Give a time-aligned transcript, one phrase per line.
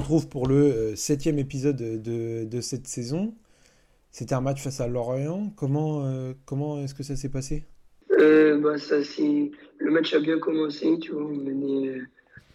[0.00, 3.34] retrouve pour le euh, septième épisode de, de cette saison.
[4.10, 5.52] C'était un match face à Lorient.
[5.56, 7.64] Comment, euh, comment est-ce que ça s'est passé?
[8.18, 10.98] Euh, bah, ça, Le match a bien commencé.
[10.98, 12.00] Tu vois, on menait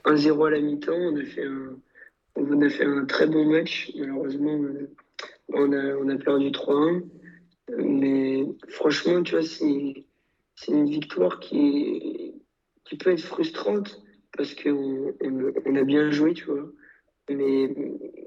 [0.05, 0.93] 1-0 à la mi-temps.
[0.93, 1.77] On, a fait un...
[2.35, 3.91] on a fait un très bon match.
[3.97, 4.59] Malheureusement,
[5.49, 7.03] on, a, on a perdu 3-1.
[7.77, 10.05] Mais franchement, tu vois, c'est,
[10.55, 12.35] c'est une victoire qui,
[12.85, 14.01] qui peut être frustrante
[14.37, 16.71] parce qu'on on, a bien joué, tu vois.
[17.29, 17.73] Mais,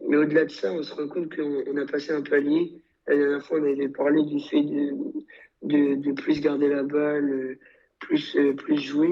[0.09, 2.82] mais au-delà de ça, on se rend compte qu'on a passé un palier.
[3.06, 7.59] La dernière fois, on avait parlé du fait de, de, plus garder la balle,
[7.98, 9.10] plus, plus jouer.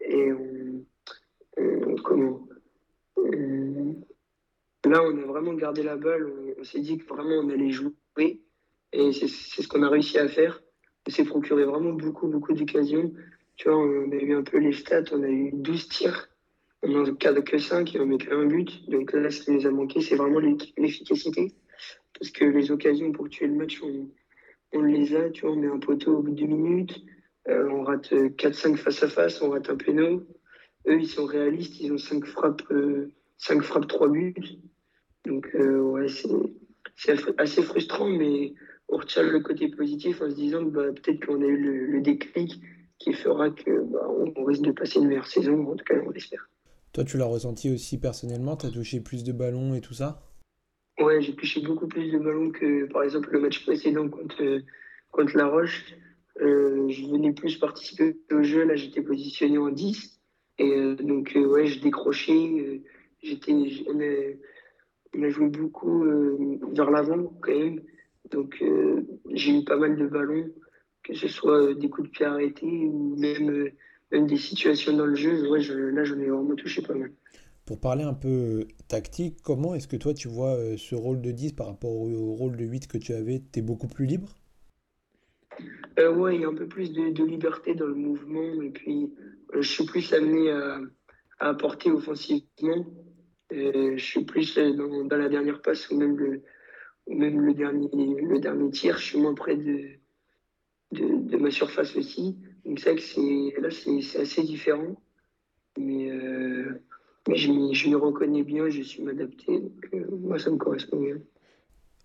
[0.00, 0.84] Et on,
[2.02, 2.46] comment
[4.86, 6.32] Là, on a vraiment gardé la balle.
[6.58, 8.40] On, s'est dit que vraiment on allait jouer.
[8.92, 10.60] Et c'est ce qu'on a réussi à faire.
[11.06, 13.12] On s'est procuré vraiment beaucoup, beaucoup d'occasions.
[13.54, 15.04] Tu vois, on a eu un peu les stats.
[15.12, 16.28] On a eu 12 tirs
[16.82, 18.88] on n'en cadre que 5 et on met qu'un but.
[18.88, 21.52] Donc là, ce qui nous a manqué, c'est vraiment l'efficacité.
[22.18, 23.82] Parce que les occasions pour tuer le match,
[24.72, 25.30] on, les a.
[25.30, 27.00] Tu vois, on met un poteau au bout de deux minutes.
[27.48, 30.26] Euh, on rate 4-5 face à face, on rate un péno.
[30.86, 34.34] Eux, ils sont réalistes, ils ont 5 frappes, euh, 5 frappes 3 buts.
[35.26, 38.54] Donc, euh, ouais, c'est assez frustrant, mais
[38.88, 42.00] on retient le côté positif en se disant bah, peut-être qu'on a eu le, le,
[42.00, 42.60] déclic
[42.98, 45.70] qui fera que bah, on risque de passer une meilleure saison.
[45.70, 46.48] En tout cas, on l'espère.
[47.00, 50.22] Toi, tu l'as ressenti aussi personnellement Tu as touché plus de ballons et tout ça?
[50.98, 54.60] Ouais, j'ai touché beaucoup plus de ballons que par exemple le match précédent contre,
[55.10, 55.94] contre La Roche.
[56.42, 58.64] Euh, je venais plus participer au jeu.
[58.64, 60.20] Là, j'étais positionné en 10.
[60.58, 62.82] Et euh, donc, euh, ouais, je décrochais.
[63.24, 66.04] on, a, joué beaucoup
[66.74, 67.80] vers l'avant quand même.
[68.30, 68.62] Donc,
[69.30, 70.50] j'ai eu pas mal de ballons,
[71.02, 73.70] que ce soit des coups de pied arrêtés ou même
[74.12, 77.12] même des situations dans le jeu, ouais, je, là, j'en ai vraiment touché pas mal.
[77.66, 81.20] Pour parler un peu euh, tactique, comment est-ce que toi, tu vois euh, ce rôle
[81.20, 83.42] de 10 par rapport au, rôle de 8 que tu avais?
[83.52, 84.28] Tu es beaucoup plus libre?
[85.98, 88.62] Euh, Ouais, il y a un peu plus de, liberté dans le mouvement.
[88.62, 89.12] Et puis,
[89.54, 90.80] je suis plus amené à,
[91.38, 92.86] apporter offensivement.
[93.50, 96.42] je suis plus dans, dans, la dernière passe ou même le,
[97.06, 98.98] même le, dernier, le dernier tir.
[98.98, 99.90] Je suis moins près de,
[100.92, 102.36] de, de ma surface aussi.
[102.64, 105.00] Donc c'est que c'est, là, c'est, assez différent.
[105.78, 106.82] Mais, euh,
[107.28, 109.60] mais je, m'y, je reconnais bien, je suis m'adapter.
[109.60, 111.16] Donc euh, moi, ça me correspond bien.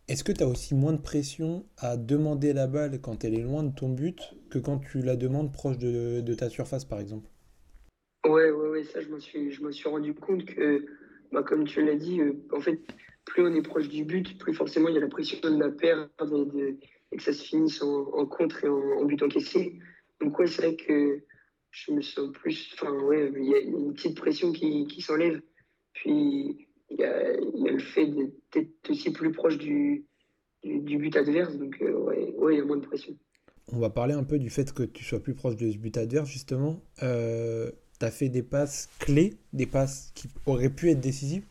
[0.08, 3.42] Est-ce que tu as aussi moins de pression à demander la balle quand elle est
[3.42, 7.00] loin de ton but que quand tu la demandes proche de, de ta surface, par
[7.00, 7.28] exemple?
[8.24, 10.86] Ouais, ouais, ouais, ça, je m'en suis, je suis rendu compte que,
[11.32, 12.80] bah, comme tu l'as dit, euh, en fait,
[13.26, 15.70] plus on est proche du but, plus forcément il y a la pression de la
[15.70, 16.78] perdre et,
[17.12, 19.80] et que ça se finisse en, contre et en, en but encaissé.
[20.22, 21.24] Donc ouais, c'est vrai que
[21.72, 22.74] je me sens plus...
[22.74, 25.42] Enfin ouais, il y a une petite pression qui, qui s'enlève.
[25.94, 28.08] Puis il y a, y a, le fait
[28.54, 30.06] d'être aussi plus proche du,
[30.64, 31.56] du, but adverse.
[31.58, 33.18] Donc euh, ouais, ouais, il y a moins de pression.
[33.72, 36.30] On va parler un peu du fait que tu sois plus proche du but adverse,
[36.30, 36.82] justement.
[37.02, 41.46] Euh, tu as fait des passes clés, des passes qui auraient pu être décisives?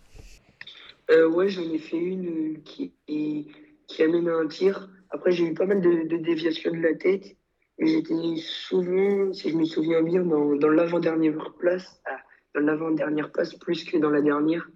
[1.11, 4.89] Euh, Ouais, j'en ai fait une qui, qui amène à un tir.
[5.11, 7.37] Après, j'ai eu pas mal de, de déviations de la tête.
[7.79, 12.19] J'étais souvent, si je me souviens bien, dans, dans l'avant-dernière place, ah,
[12.55, 14.69] dans l'avant-dernière passe plus que dans la dernière.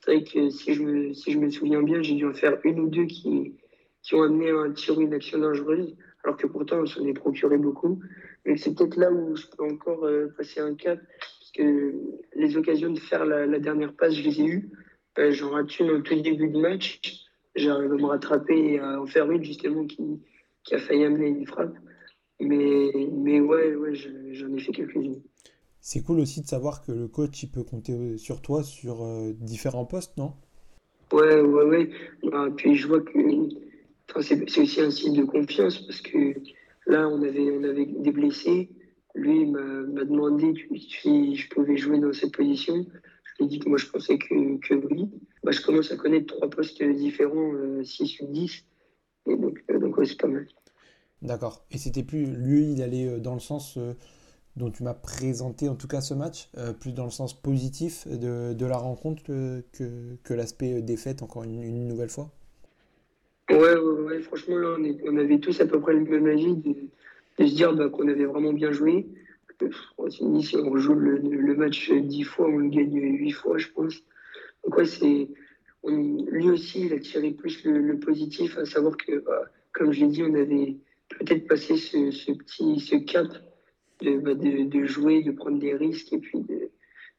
[0.00, 2.58] C'est vrai que si je me, si je me souviens bien, j'ai dû en faire
[2.64, 3.54] une ou deux qui,
[4.02, 7.12] qui ont amené un tir ou une action dangereuse, alors que pourtant on s'en est
[7.12, 8.00] procuré beaucoup.
[8.44, 11.94] Mais c'est peut-être là où je peux encore euh, passer un cap, parce que
[12.34, 14.70] les occasions de faire la, la dernière passe, je les ai eues.
[15.18, 17.00] Euh, J'en rate une au tout début de match.
[17.54, 20.20] J'arrive à me rattraper et à en faire une justement qui,
[20.64, 21.74] qui a failli amener une frappe.
[22.40, 25.20] Mais, mais ouais, ouais j'en ai fait quelques-unes.
[25.80, 29.32] C'est cool aussi de savoir que le coach il peut compter sur toi sur euh,
[29.32, 30.34] différents postes, non?
[31.12, 31.90] Ouais, ouais, ouais.
[32.24, 33.18] Bah, puis je vois que
[34.20, 36.34] c'est aussi un signe de confiance parce que
[36.86, 38.70] là, on avait, on avait des blessés.
[39.14, 42.86] Lui m'a demandé si je pouvais jouer dans cette position.
[43.24, 45.08] Je lui ai dit que moi, je pensais que, que oui.
[45.42, 48.64] Bah, je commence à connaître trois postes différents, 6 euh, ou 10.
[49.26, 50.46] Et donc, euh, donc ouais, c'est pas mal.
[51.22, 51.64] D'accord.
[51.70, 53.92] Et c'était plus lui, il allait euh, dans le sens euh,
[54.56, 58.08] dont tu m'as présenté en tout cas ce match, euh, plus dans le sens positif
[58.08, 59.62] de, la rencontre que,
[60.24, 62.30] que, l'aspect défaite encore une, nouvelle fois?
[63.50, 64.76] Ouais, ouais, franchement, là,
[65.06, 66.74] on, avait tous à peu près le même avis de,
[67.38, 69.06] se dire bah, qu'on avait vraiment bien joué.
[70.08, 73.94] Si on joue le, le, match dix fois, on le gagne huit fois, je pense.
[74.64, 75.28] Donc, ouais, c'est.
[75.84, 79.42] lui aussi, il a tiré plus le, positif, à savoir que, bah,
[79.74, 80.78] comme je l'ai dit, on avait
[81.10, 83.28] peut-être passer ce, ce, petit ce cap
[84.00, 86.70] de, bah, de, de, jouer, de prendre des risques et puis de,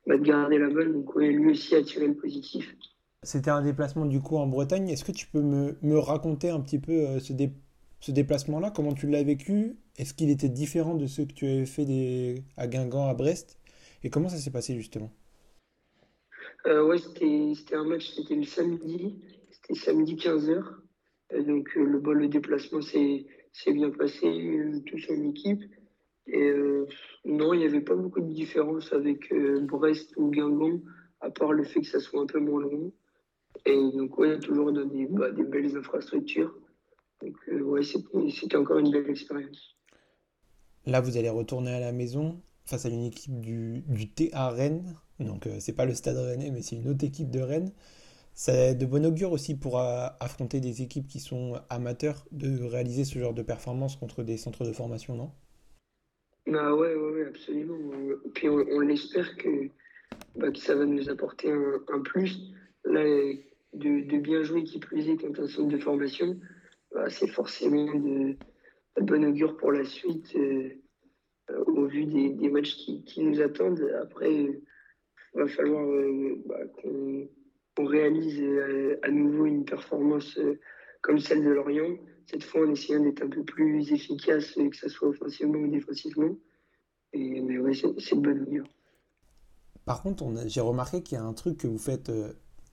[0.08, 0.94] bah, de garder la balle.
[0.94, 2.76] Donc lui aussi a tiré le positif.
[3.24, 4.90] C'était un déplacement du coup en Bretagne.
[4.90, 7.54] Est-ce que tu peux me, me raconter un petit peu euh, ce, dé-
[8.00, 8.72] ce déplacement-là?
[8.72, 9.78] Comment tu l'as vécu?
[9.98, 12.44] Est-ce qu'il était différent de ceux que tu avais fait des...
[12.58, 13.58] à Guingamp, à Brest?
[14.04, 15.12] Et comment ça s'est passé justement?
[16.68, 19.20] Euh, ouais, c'était un match, c'était le samedi,
[19.52, 20.64] c'était samedi 15h.
[21.46, 25.64] donc euh, le, bon, le déplacement s'est s'est bien passé, euh, tous en équipe.
[26.28, 26.88] Et euh,
[27.26, 30.82] non, il n'y avait pas beaucoup de différence avec euh, Brest ou Guingamp,
[31.20, 32.92] à part le fait que ça soit un peu moins long.
[33.66, 36.56] Et donc, ouais, toujours des, bah, des belles infrastructures.
[37.22, 39.76] Donc, euh, ouais, c'était c'était encore une belle expérience.
[40.86, 44.96] Là, vous allez retourner à la maison face à une équipe du, du TA Rennes.
[45.20, 47.72] Donc, euh, c'est pas le Stade Rennais, mais c'est une autre équipe de Rennes.
[48.34, 53.06] C'est de bon augure aussi pour euh, affronter des équipes qui sont amateurs de réaliser
[53.06, 55.32] ce genre de performance contre des centres de formation, non?
[56.52, 57.78] Ah ouais, ouais, absolument.
[57.94, 59.70] Euh, Puis on, on l'espère que,
[60.36, 62.54] bah, que ça va nous apporter un, plus.
[62.86, 63.04] Là,
[63.74, 66.40] de, de bien jouer, qui plus est, contre un centre de formation,
[66.94, 68.36] bah, c'est forcément de,
[69.02, 70.70] bon augure pour la suite, euh,
[71.68, 73.88] au vu des, matchs qui, nous attendent.
[74.02, 74.62] Après, il
[75.36, 75.86] va falloir
[76.48, 77.30] bah, qu'on
[77.76, 80.60] qu'on réalise euh, à nouveau une performance euh,
[81.02, 84.76] comme celle de Lorient, cette fois en essayant d'être un peu plus efficace, euh, que
[84.76, 86.36] ce soit offensivement ou défensivement.
[87.14, 88.66] Et, mais ouais, c'est de bonne augure.
[89.86, 92.12] Par contre, on j'ai remarqué qu'il y a un truc que vous faites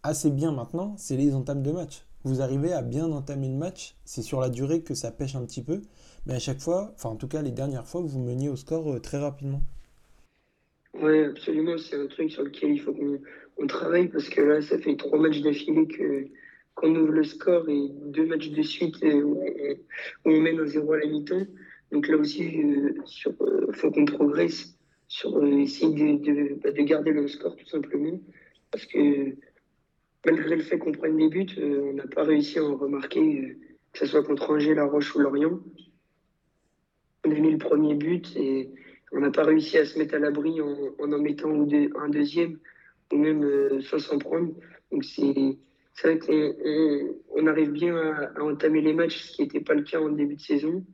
[0.03, 2.05] assez bien maintenant, c'est les entames de match.
[2.25, 5.45] Vous arrivez à bien entamer le match, c'est sur la durée que ça pêche un
[5.45, 5.81] petit peu,
[6.27, 9.01] mais à chaque fois, enfin en tout cas les dernières fois, vous meniez au score
[9.01, 9.63] très rapidement.
[10.95, 13.21] Ouais, absolument, c'est un truc sur lequel il faut qu'on
[13.59, 16.27] on travaille parce que là, ça fait trois matchs d'affilée que
[16.75, 19.43] qu'on ouvre le score et deux matchs de suite euh, où
[20.25, 21.47] on, mène un zéro à la mi-temps.
[21.91, 24.79] Donc là aussi, euh, sur, euh, faut qu'on progresse
[25.09, 26.21] sur euh, essayer
[26.63, 28.21] bah, de garder le score tout simplement.
[28.71, 29.35] Parce que
[30.25, 33.21] malgré le fait qu'on prenne des buts, euh, on n'a pas réussi à en remarquer,
[33.21, 33.59] euh,
[33.93, 35.59] que ce soit contre Angers, La Roche ou Lorient.
[37.25, 38.71] On a mis le premier but et
[39.13, 42.59] on n'a pas réussi à se mettre à l'abri en, en mettant un deuxième
[43.17, 44.53] même euh, sans s'en prendre.
[44.93, 45.57] Donc c'est
[46.03, 49.83] vrai qu'on on, on arrive bien à, entamer les matchs, ce qui n'était pas le
[49.83, 50.85] cas en début de saison.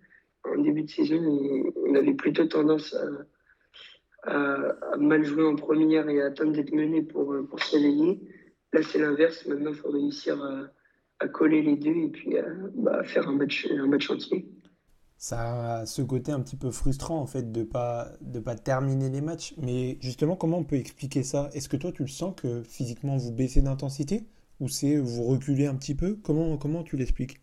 [0.45, 2.95] En début de saison, on, avait plutôt tendance
[4.25, 8.21] à, mal jouer en première et à attendre d'être mené pour, euh, pour se réveiller.
[8.73, 9.47] Là, c'est l'inverse.
[9.47, 10.69] Maintenant, il faut réussir à,
[11.21, 14.47] à coller les deux et puis à, bah, faire un match, un match entier.
[15.27, 19.09] Ça a ce côté un petit peu frustrant en fait de pas de pas terminer
[19.09, 21.49] les matchs, mais justement comment on peut expliquer ça?
[21.55, 24.25] Est-ce que toi tu le sens que physiquement vous baissez d'intensité?
[24.61, 26.19] Ou c'est vous reculez un petit peu?
[26.23, 27.41] Comment comment tu l'expliques?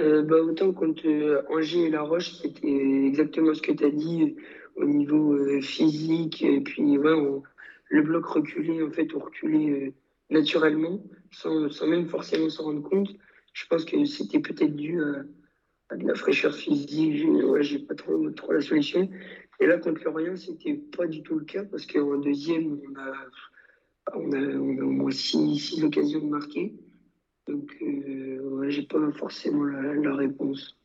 [0.00, 3.90] Euh, bah, autant contre euh, Angers et La Roche, c'était exactement ce que tu as
[3.90, 6.42] dit euh, au niveau euh, physique.
[6.42, 7.42] Et puis, ouais,
[7.90, 9.92] le bloc reculé, en fait, on reculait
[10.30, 11.02] naturellement,
[11.32, 13.10] sans, sans même forcément s'en rendre compte.
[13.52, 15.22] Je pense que c'était peut-être dû à
[15.92, 17.16] de la fraîcheur physique.
[17.16, 19.08] J'ai, ouais, j'ai pas trop, trop la solution.
[19.60, 23.12] Et là, contre Lorient, c'était pas du tout le cas parce qu'en deuxième, on a,
[24.16, 26.74] on a, on a au moins six, six occasions de marquer.
[27.46, 30.76] Donc, euh, ouais, j'ai pas forcément la, la réponse.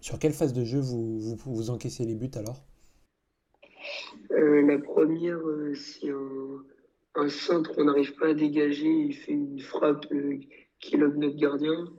[0.00, 2.62] Sur quelle phase de jeu vous, vous, vous encaissez les buts alors?
[4.30, 6.64] Euh, la première, euh, c'est un,
[7.16, 8.88] un centre qu'on n'arrive pas à dégager.
[8.88, 10.06] Il fait une frappe
[10.78, 11.92] qui lobe notre gardien.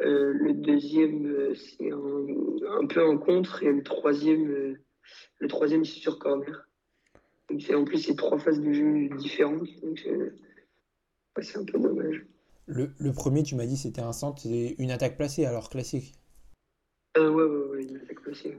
[0.00, 3.62] Euh, le deuxième, euh, c'est un, un peu en contre.
[3.62, 4.80] Et le troisième, euh,
[5.38, 6.68] le troisième, c'est sur corner.
[7.50, 9.68] Donc, c'est, en plus, c'est trois phases de jeu différentes.
[9.82, 12.26] Donc, ouais, c'est un peu dommage.
[12.66, 16.14] Le, le premier, tu m'as dit, c'était un centre, c'est une attaque placée, alors classique.
[17.16, 18.58] Euh, ouais, ouais, ouais, il attaque possible.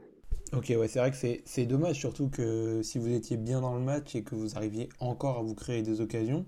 [0.52, 3.74] Ok, ouais, c'est vrai que c'est c'est dommage, surtout que si vous étiez bien dans
[3.74, 6.44] le match et que vous arriviez encore à vous créer des occasions,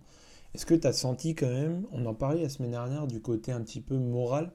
[0.54, 3.52] est-ce que tu as senti quand même, on en parlait la semaine dernière du côté
[3.52, 4.52] un petit peu moral,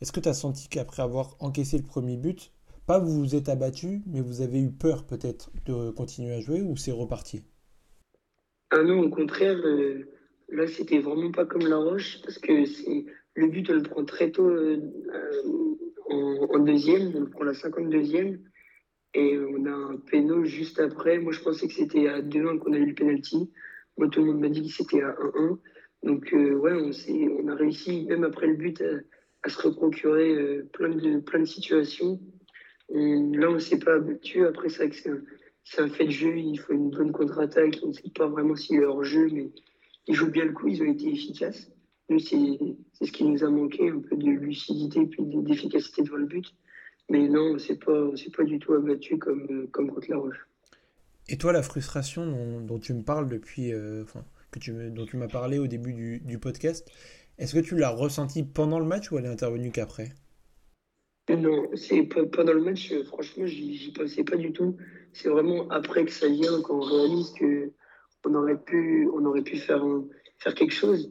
[0.00, 2.52] est-ce que tu as senti qu'après avoir encaissé le premier but,
[2.86, 6.62] pas vous vous êtes abattu, mais vous avez eu peur peut-être de continuer à jouer
[6.62, 7.44] ou c'est reparti?
[8.70, 10.08] Ah non, au contraire, euh,
[10.48, 12.64] là, c'était vraiment pas comme La Roche, parce que
[13.34, 14.78] le but, on le prend très tôt euh,
[16.08, 18.38] en, deuxième, on le prend la 52e,
[19.14, 21.18] et on a un péno juste après.
[21.18, 23.50] Moi, je pensais que c'était à 2-1 qu'on a eu le penalty.
[23.98, 25.58] Moi, tout le monde m'a dit que c'était à 1-1.
[26.04, 28.82] Donc, ouais, on a réussi, même après le but,
[29.42, 32.20] à se reprocurer euh, plein de, plein de situations.
[32.92, 34.44] Et là, on s'est pas abattu.
[34.46, 35.24] Après, c'est vrai que
[35.64, 36.36] c'est un, fait de jeu.
[36.36, 37.78] Il faut une bonne contre-attaque.
[37.82, 39.50] On ne sait pas vraiment s'il est hors jeu, mais
[40.06, 40.68] ils jouent bien le coup.
[40.68, 41.70] Ils ont été efficaces.
[42.08, 42.36] Nous, c'est
[43.06, 46.46] ce qui nous a manqué, un peu de lucidité puis de- d'efficacité devant le but.
[47.08, 50.46] Mais non, c'est pas, c'est pas du tout abattu comme, comme contre La Roche.
[51.28, 55.06] Et toi, la frustration dont, dont tu me parles depuis, euh, enfin, que tu, dont
[55.06, 56.90] tu m'as parlé au début du, du podcast,
[57.40, 60.10] est-ce que tu l'as ressenti pendant le match ou elle est intervenue qu'après?
[61.30, 64.76] Non, c'est pendant le match, franchement, j'y pensais pas du tout.
[65.14, 67.72] C'est vraiment après que ça vient, quand on réalise que
[68.26, 69.82] on aurait pu, on aurait pu faire,
[70.38, 71.10] faire quelque chose.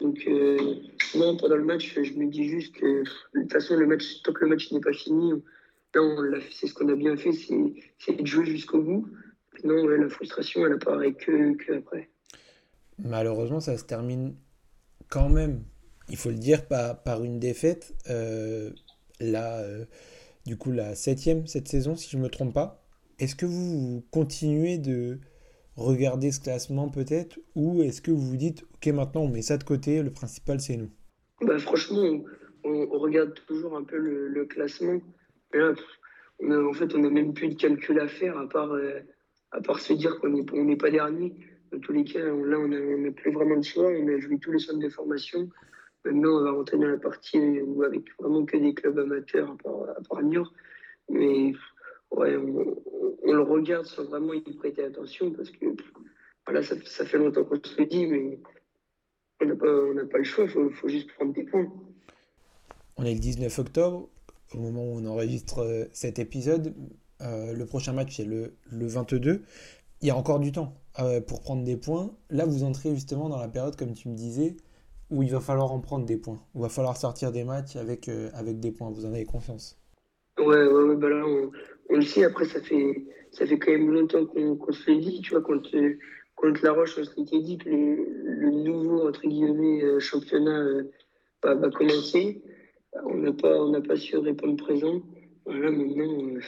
[0.00, 0.74] Donc, euh,
[1.14, 3.02] non, pendant le match, je me dis juste que
[3.34, 5.32] de toute façon, le match, tant que le match n'est pas fini,
[5.94, 9.08] là, c'est ce qu'on a bien fait, c'est de jouer jusqu'au bout.
[9.64, 12.10] Non, la frustration, elle apparaît que, que après.
[12.98, 14.34] Malheureusement, ça se termine
[15.10, 15.64] quand même,
[16.08, 17.94] il faut le dire, par, par une défaite.
[18.08, 18.70] Euh,
[19.18, 19.84] là, euh,
[20.46, 22.82] du coup, la septième cette saison, si je ne me trompe pas.
[23.18, 25.18] Est-ce que vous continuez de
[25.76, 27.38] regarder ce classement peut-être?
[27.54, 30.60] Ou est-ce que vous vous dites, ok, maintenant on met ça de côté, le principal
[30.60, 30.90] c'est nous?
[31.42, 32.22] Bah, Franchement,
[32.64, 35.00] on, regarde toujours un peu le, classement.
[35.52, 35.74] là,
[36.42, 39.00] en fait, on n'a même plus de calcul à faire à part, euh,
[39.50, 41.34] à part se dire qu'on n'est pas dernier.
[41.72, 43.90] Dans tous les cas, là, on n'a plus vraiment de choix.
[43.90, 45.48] On a joué tous les centres de formation.
[46.04, 49.56] Maintenant, on va rentrer dans la partie où avec vraiment que des clubs amateurs, à
[49.62, 50.52] part, à part.
[51.08, 51.52] Mais
[52.10, 55.66] ouais, on, le regarde sans vraiment y prêter attention parce que
[56.46, 58.38] voilà, ça, fait longtemps qu'on se le dit, mais
[59.40, 60.44] on n'a pas, pas, le choix.
[60.44, 61.70] Il faut, faut, juste prendre des points.
[62.96, 64.08] On est le 19 octobre,
[64.54, 66.74] au moment où on enregistre euh, cet épisode.
[67.20, 69.42] Euh, le prochain match, c'est le, le 22
[70.02, 72.10] il y a encore du temps euh, pour prendre des points.
[72.30, 74.56] Là, vous entrez justement dans la période, comme tu me disais,
[75.08, 76.42] où il va falloir en prendre des points.
[76.54, 78.90] Il va falloir sortir des matchs avec, euh, avec des points.
[78.90, 79.78] Vous en avez confiance?
[80.38, 82.24] Ouais, ouais, ouais bah là, on, le sait.
[82.24, 85.20] Après, ça fait, ça fait quand même longtemps qu'on se l'est dit.
[85.22, 85.70] Tu vois, contre,
[86.34, 90.82] contre La Roche, on dit que le, nouveau, entre guillemets, euh, championnat
[91.44, 92.42] va, commencer.
[93.04, 95.02] On n'a pas, pas su répondre présent.
[95.46, 96.40] Voilà, maintenant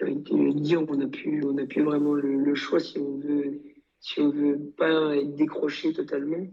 [0.00, 3.62] dire, on n'a plus, on a plus vraiment le, choix si on veut,
[4.00, 6.46] si on veut pas être décroché totalement.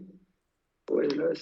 [0.90, 1.32] Ouais, là,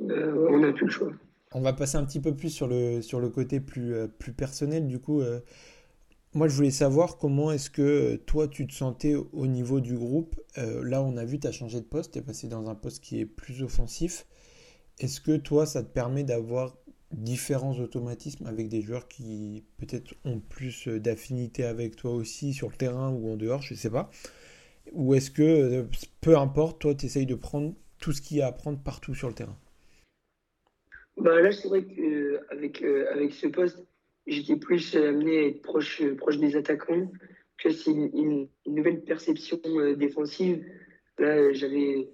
[0.00, 1.12] euh, on n'a plus le choix.
[1.52, 4.32] On va passer un petit peu plus sur le, sur le côté plus, euh, plus
[4.32, 4.86] personnel.
[4.86, 5.40] Du coup, euh,
[6.34, 10.36] moi, je voulais savoir comment est-ce que toi, tu te sentais au niveau du groupe.
[10.56, 13.02] là, on a vu, tu as changé de poste, tu es passé dans un poste
[13.02, 14.26] qui est plus offensif.
[14.98, 16.76] Est-ce que toi, ça te permet d'avoir
[17.16, 22.76] différents automatismes avec des joueurs qui peut-être ont plus d'affinité avec toi aussi sur le
[22.76, 24.10] terrain ou en dehors, je ne sais pas.
[24.92, 25.84] Ou est-ce que, euh,
[26.20, 29.14] peu importe, toi, tu essayes de prendre tout ce qu'il y a à prendre partout
[29.14, 29.56] sur le terrain?
[31.16, 33.82] Bah Là, c'est vrai qu'avec euh, avec ce poste,
[34.26, 37.10] j'étais plus amené à être proche, proche des attaquants.
[37.58, 40.62] C'est une, une, nouvelle perception euh, défensive.
[41.18, 42.10] Là, j'avais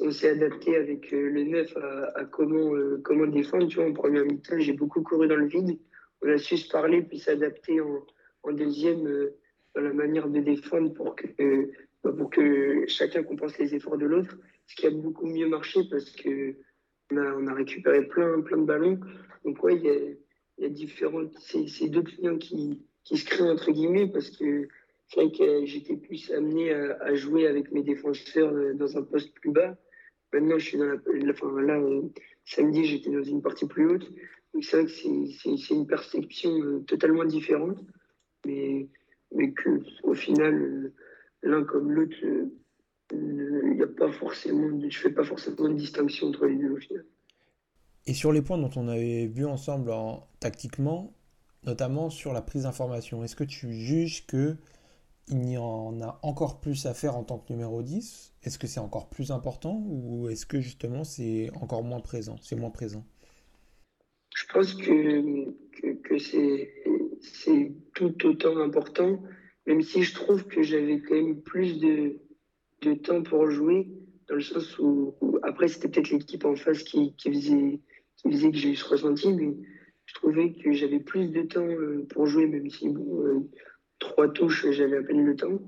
[0.00, 1.76] on s'est adapté avec euh, le neuf
[2.14, 3.68] à, comment, euh, comment défendre.
[3.68, 5.78] Tu vois, en première mi-temps, j'ai beaucoup couru dans le vide.
[6.22, 8.04] On a su se parler puis s'adapter en,
[8.42, 9.36] en, deuxième euh,
[9.74, 11.70] dans la manière de défendre pour que,
[12.02, 14.36] pour que chacun compense les efforts de l'autre.
[14.66, 16.56] Ce qui a beaucoup mieux marché parce que
[17.10, 19.00] on a, on a récupéré plein, plein de ballons.
[19.44, 21.32] Donc, ouais, il y a, y a différentes.
[21.38, 24.68] C'est deux clients qui, qui se créent entre guillemets parce que
[25.08, 29.32] c'est vrai que j'étais plus amené à, jouer avec mes défenseurs euh, dans un poste
[29.34, 29.76] plus bas.
[30.32, 30.96] Maintenant, je suis dans la,
[31.30, 32.02] enfin, là, euh,
[32.44, 34.10] samedi, j'étais dans une partie plus haute.
[34.52, 37.78] Donc, c'est vrai que c'est une perception euh, totalement différente.
[38.44, 38.88] Mais,
[39.34, 40.92] mais que, au final,
[41.42, 42.16] l'un comme l'autre,
[43.12, 46.76] il n'y a pas forcément, je fais pas forcément de distinction entre les deux au
[46.76, 47.04] final.
[48.06, 51.14] Et sur les points dont on avait vu ensemble en, tactiquement,
[51.64, 54.56] notamment sur la prise d'information, est-ce que tu juges que
[55.30, 58.66] il y en a encore plus à faire en tant que numéro 10 Est-ce que
[58.66, 62.36] c'est encore plus important ou est-ce que justement c'est encore moins présent?
[62.42, 63.04] C'est moins présent.
[64.34, 65.50] Je pense que,
[66.02, 69.20] que, c'est tout autant important,
[69.66, 72.20] même si je trouve que j'avais quand même plus de,
[72.82, 73.88] de, temps pour jouer,
[74.28, 77.80] dans le sens où, après c'était peut-être l'équipe en face qui, qui, faisait,
[78.16, 79.56] qui faisait que j'ai eu ce ressenti, mais
[80.06, 83.50] je trouvais que j'avais plus de temps euh, pour jouer, même si bon, euh,
[83.98, 85.58] trois touches, j'avais à peine le temps.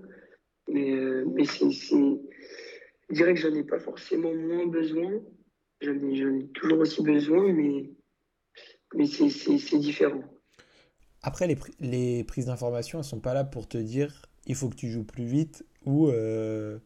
[0.68, 5.20] Mais, euh, mais c'est, je dirais que j'en ai pas forcément moins besoin.
[5.80, 7.90] J'en ai, toujours aussi besoin, mais,
[8.94, 10.22] mais c'est, différent.
[11.22, 14.74] Après, les, les prises d'information, elles sont pas là pour te dire il faut que
[14.74, 16.78] tu joues plus vite ou euh,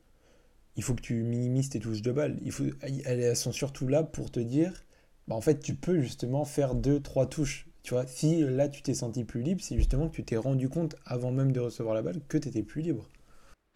[0.76, 2.38] il faut que tu minimises tes touches de balle.
[2.42, 2.64] Il faut,
[3.04, 4.84] elles sont surtout là pour te dire
[5.28, 7.66] bah, en fait, tu peux justement faire deux, trois touches.
[7.84, 10.70] Tu vois, si là tu t'es senti plus libre, c'est justement que tu t'es rendu
[10.70, 13.06] compte avant même de recevoir la balle que tu étais plus libre.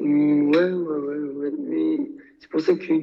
[0.00, 1.50] Mm, ouais, ouais, ouais, ouais.
[1.58, 2.10] Mais
[2.40, 2.94] c'est pour ça que,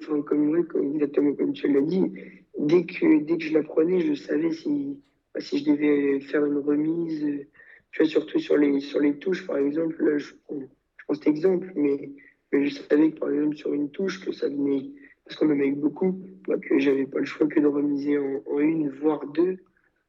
[0.00, 2.10] enfin, comme, comme, exactement comme tu l'as dit,
[2.58, 4.98] dès que, dès que je la prenais, je savais si,
[5.34, 7.46] bah, si je devais faire une remise,
[7.92, 10.02] tu vois, surtout sur les, sur les touches, par exemple.
[10.02, 12.10] Là, je, prends, cet exemple, mais,
[12.52, 14.92] Mais je savais que par exemple sur une touche, que ça venait,
[15.26, 18.16] parce qu'on en a eu beaucoup, bah, que j'avais pas le choix que de remiser
[18.16, 19.58] en, une, voire deux,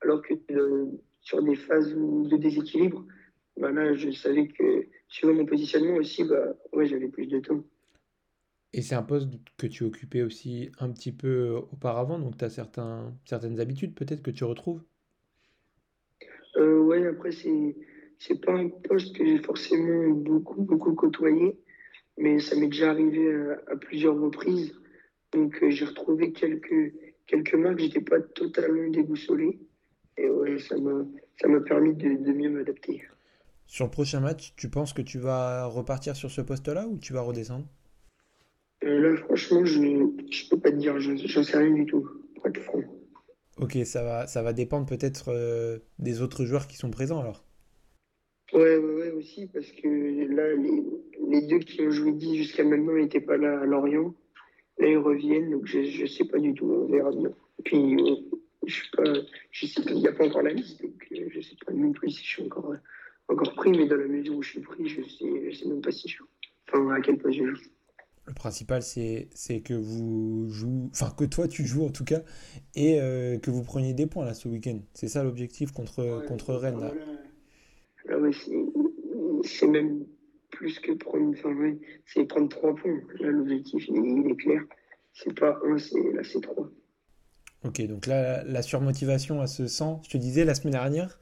[0.05, 0.85] alors que euh,
[1.21, 3.05] sur des phases de déséquilibre,
[3.57, 7.63] bah là, je savais que suivant mon positionnement aussi, bah, ouais, j'avais plus de temps.
[8.73, 12.49] Et c'est un poste que tu occupais aussi un petit peu auparavant, donc tu as
[12.49, 14.83] certains, certaines habitudes peut-être que tu retrouves?
[16.57, 17.75] Euh, Ouais, après, c'est,
[18.19, 21.57] c'est pas un poste que j'ai forcément beaucoup, beaucoup côtoyé,
[22.17, 23.33] mais ça m'est déjà arrivé
[23.67, 24.73] à, plusieurs reprises.
[25.31, 26.93] Donc euh, j'ai retrouvé quelques,
[27.25, 29.59] quelques marques, j'étais pas totalement déboussolé.
[30.17, 31.05] Et ouais, ça m'a,
[31.39, 33.03] ça m'a permis de, de mieux m'adapter.
[33.67, 37.13] Sur le prochain match, tu penses que tu vas repartir sur ce poste-là ou tu
[37.13, 37.65] vas redescendre?
[38.83, 42.07] Euh, Là, franchement, je ne peux pas te dire, je n'en sais rien du tout,
[42.35, 42.83] pour être franc.
[43.57, 47.43] Ok, ça va, ça va dépendre peut-être euh, des autres joueurs qui sont présents alors
[48.53, 50.53] Ouais, ouais, ouais, aussi, parce que là,
[51.31, 54.13] les, deux qui ont joué 10 jusqu'à maintenant n'étaient pas là à Lorient.
[54.77, 57.31] Là, ils reviennent, donc je ne sais pas du tout, on verra bien.
[57.63, 57.97] Puis,
[58.65, 59.13] je sais pas,
[59.51, 61.91] je sais il n'y a pas encore la liste, donc je ne sais pas non
[61.91, 62.73] plus si je suis encore
[63.27, 65.81] encore pris, mais dans la mesure où je suis pris, je sais, je sais même
[65.81, 66.17] pas si je
[66.67, 67.61] Enfin, à quel point je joue.
[68.27, 69.29] Le principal, c'est
[69.63, 72.21] que vous jouez, enfin que toi tu joues en tout cas,
[72.73, 74.79] et euh, que vous preniez des points là ce week-end.
[74.93, 76.79] C'est ça l'objectif contre, contre Rennes.
[76.79, 76.91] Là.
[78.17, 78.31] Ouais,
[79.43, 80.05] c'est même
[80.51, 82.99] plus que prendre, enfin, ouais, c'est prendre trois points.
[83.19, 84.63] Là, l'objectif, il, est clair.
[85.13, 86.69] C'est pas un, c'est là, c'est trois.
[87.65, 89.97] Ok, donc là, la surmotivation, à se sent.
[90.03, 91.19] Je te disais la semaine dernière,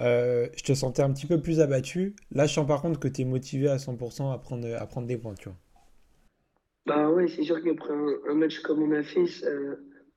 [0.00, 2.16] euh, je te sentais un petit peu plus abattu.
[2.30, 5.06] Là, je sens par contre que tu es motivé à 100% à prendre, à prendre
[5.06, 5.58] des points, tu vois.
[6.86, 9.24] Bah ouais, c'est sûr qu'après un, match comme on a fait,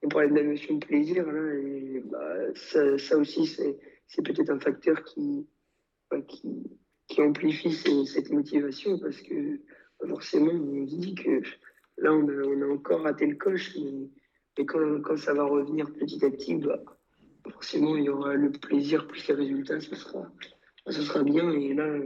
[0.03, 4.59] on parlait de la notion de plaisir, là, et bah, ça, aussi, c'est peut-être un
[4.59, 5.47] facteur qui,
[6.09, 6.63] bah, qui,
[7.07, 7.73] qui, amplifie
[8.05, 9.61] cette motivation, parce que
[10.07, 11.41] forcément, on se dit que
[11.97, 14.09] là, on a, on a encore raté le coche, mais,
[14.57, 16.79] mais quand, quand, ça va revenir petit à petit, bah,
[17.51, 20.31] forcément, il y aura le plaisir plus les résultats, ce sera,
[20.87, 21.51] ce sera bien.
[21.51, 21.99] Et là,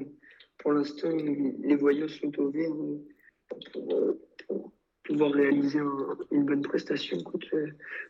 [0.59, 2.71] pour l'instant, les voyants sont au vert
[3.73, 4.71] pour,
[5.03, 5.79] pouvoir réaliser
[6.31, 7.55] une bonne prestation contre,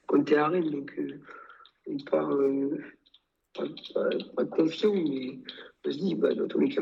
[0.07, 0.69] contre Rennes.
[0.69, 1.19] Donc, euh,
[1.87, 2.77] on part euh,
[4.35, 5.39] pas, confiant, mais
[5.85, 6.81] on se dit, bah, dans tous les cas,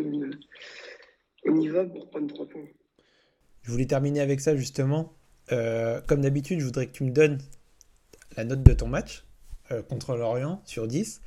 [1.45, 2.67] on, y va pour prendre trois points.
[3.61, 5.18] Je voulais terminer avec ça justement.
[5.51, 7.39] Euh, comme d'habitude, je voudrais que tu me donnes
[8.37, 9.23] la note de ton match.
[9.71, 11.21] Euh, contre l'Orient sur 10.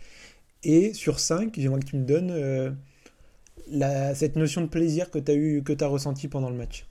[0.65, 2.71] Et sur 5, j'aimerais que tu me donnes euh,
[4.15, 6.87] cette notion de plaisir que tu as eu, que as ressenti pendant le match.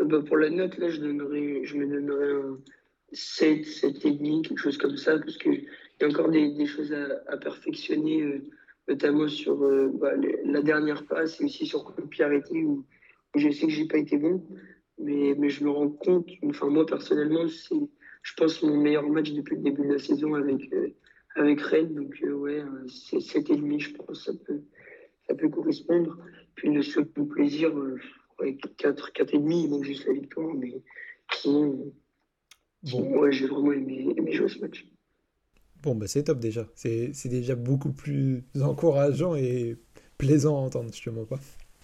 [0.00, 2.58] Bah, pour la note, là, je, je me donnerais un
[3.12, 5.66] 7, 7,5, quelque chose comme ça, parce qu'il
[6.00, 6.94] y a encore des, choses
[7.26, 8.40] à, perfectionner,
[8.86, 9.56] notamment sur
[9.94, 10.12] bah,
[10.44, 12.84] la dernière passe et aussi sur le pied arrêté, où,
[13.34, 14.44] où, je sais que j'ai pas été bon.
[15.00, 17.76] Mais, mais je me rends compte, enfin, moi personnellement, c'est
[18.28, 20.88] je pense, mon meilleur match depuis le début de la saison avec, euh,
[21.36, 21.94] avec Rennes.
[21.94, 24.62] Donc, euh, ouais, c'est 7,5, je pense, ça peut,
[25.26, 26.18] ça peut correspondre.
[26.54, 27.98] Puis le second plaisir, euh,
[28.40, 30.54] ouais, 4, 4,5, il manque juste la victoire.
[30.54, 30.82] Mais
[31.32, 31.92] sinon,
[32.82, 33.18] bon.
[33.20, 34.86] ouais, j'ai vraiment aimé, aimé, jouer ce match.
[35.82, 36.66] Bon, bah c'est top déjà.
[36.74, 39.76] C'est déjà beaucoup plus encourageant et
[40.18, 41.38] plaisant à entendre, je te mens pas.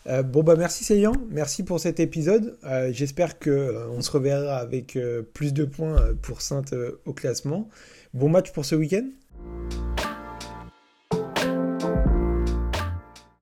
[0.06, 2.58] Euh, bon bah merci Seyant, merci pour cet épisode.
[2.64, 4.98] Euh, j'espère que euh, se reverra avec
[5.32, 6.74] plus de points pour Sainte
[7.06, 7.68] au classement.
[8.12, 9.08] Bon match pour ce week-end.